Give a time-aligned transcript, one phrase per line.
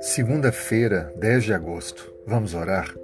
[0.00, 2.14] Segunda-feira, 10 de agosto.
[2.26, 2.94] Vamos orar?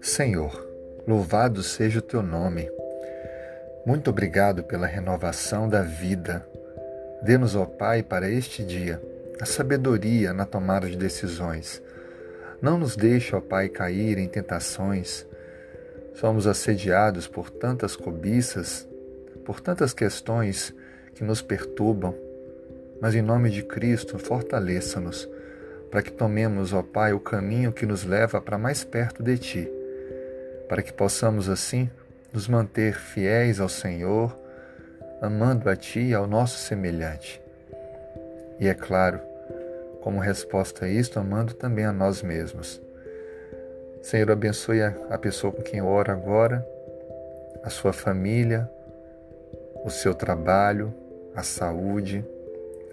[0.00, 0.68] Senhor,
[1.06, 2.70] louvado seja o teu nome.
[3.86, 6.46] Muito obrigado pela renovação da vida.
[7.22, 9.00] Dê-nos, ó Pai, para este dia,
[9.40, 11.82] a sabedoria na tomada de decisões.
[12.62, 15.26] Não nos deixe, ó Pai, cair em tentações.
[16.14, 18.88] Somos assediados por tantas cobiças,
[19.44, 20.74] por tantas questões
[21.14, 22.14] que nos perturbam,
[23.00, 25.28] mas em nome de Cristo, fortaleça-nos
[25.94, 29.72] para que tomemos, ó Pai, o caminho que nos leva para mais perto de Ti,
[30.68, 31.88] para que possamos assim
[32.32, 34.36] nos manter fiéis ao Senhor,
[35.22, 37.40] amando a Ti e ao nosso semelhante.
[38.58, 39.20] E é claro,
[40.00, 42.82] como resposta a isto, amando também a nós mesmos.
[44.02, 46.66] Senhor, abençoe a pessoa com quem ora agora,
[47.62, 48.68] a sua família,
[49.84, 50.92] o seu trabalho,
[51.34, 52.24] a saúde,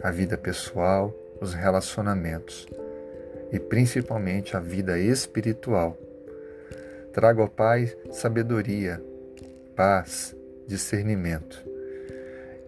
[0.01, 2.67] a vida pessoal, os relacionamentos
[3.51, 5.97] e principalmente a vida espiritual.
[7.13, 9.01] Traga ao Pai sabedoria,
[9.75, 10.35] paz,
[10.67, 11.63] discernimento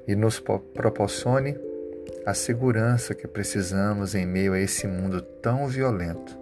[0.07, 1.57] e nos proporcione
[2.25, 6.37] a segurança que precisamos em meio a esse mundo tão violento.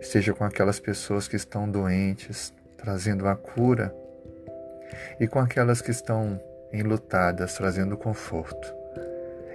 [0.00, 3.94] Esteja com aquelas pessoas que estão doentes, trazendo a cura,
[5.20, 6.40] e com aquelas que estão
[6.72, 8.74] enlutadas, trazendo conforto.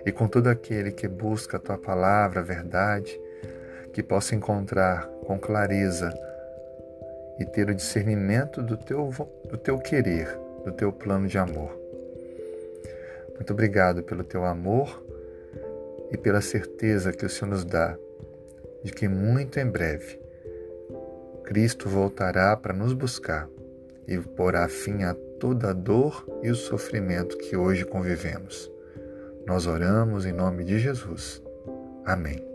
[0.06, 3.20] E com todo aquele que busca a tua palavra, a verdade,
[3.92, 6.14] que possa encontrar com clareza
[7.40, 9.10] e ter o discernimento do teu,
[9.50, 10.28] do teu querer,
[10.64, 11.78] do teu plano de amor.
[13.36, 15.04] Muito obrigado pelo teu amor
[16.12, 17.98] e pela certeza que o Senhor nos dá
[18.84, 20.20] de que muito em breve
[21.44, 23.48] Cristo voltará para nos buscar
[24.08, 28.72] e porá fim a toda a dor e o sofrimento que hoje convivemos.
[29.46, 31.42] Nós oramos em nome de Jesus.
[32.06, 32.47] Amém.